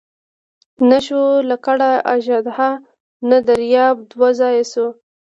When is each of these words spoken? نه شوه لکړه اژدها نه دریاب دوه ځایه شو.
نه 0.89 0.97
شوه 1.05 1.27
لکړه 1.51 1.89
اژدها 2.15 2.71
نه 3.29 3.37
دریاب 3.47 3.95
دوه 4.11 4.29
ځایه 4.39 4.65
شو. 4.71 4.87